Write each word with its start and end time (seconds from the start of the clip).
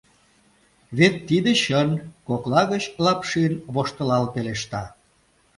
Вет 0.97 1.15
тиде 1.27 1.51
чын,— 1.63 1.89
кокла 2.27 2.61
гыч 2.71 2.83
Лапшин 3.03 3.53
воштылал 3.73 4.23
пелешта. 4.33 4.83